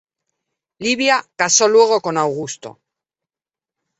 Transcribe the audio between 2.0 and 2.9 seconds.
con Augusto.